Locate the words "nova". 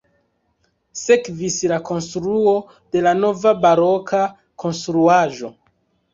3.19-3.55